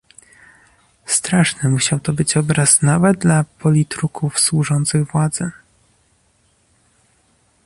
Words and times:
Straszny 1.05 1.69
musiał 1.69 1.99
to 1.99 2.13
być 2.13 2.37
obraz 2.37 2.81
nawet 2.81 3.17
dla 3.17 3.43
politruków 3.43 4.39
służących 4.39 5.11
władzy 5.11 5.51